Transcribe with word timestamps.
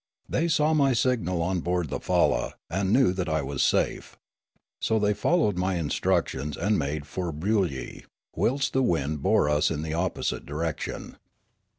They 0.27 0.47
saw 0.47 0.73
my 0.73 0.93
signal 0.93 1.43
on 1.43 1.59
board 1.59 1.89
the 1.91 1.99
falla, 1.99 2.55
and 2.71 2.91
knew 2.91 3.13
that 3.13 3.29
I 3.29 3.43
was 3.43 3.61
safe. 3.61 4.17
So 4.79 4.97
they 4.97 5.13
followed 5.13 5.59
my 5.59 5.75
instructions 5.75 6.57
and 6.57 6.79
made 6.79 7.05
for 7.05 7.31
Broolyi, 7.31 8.05
whilst 8.35 8.73
the 8.73 8.81
wind 8.81 9.21
bore 9.21 9.47
us 9.47 9.69
in 9.69 9.83
the 9.83 9.93
opposite 9.93 10.43
direction. 10.43 11.17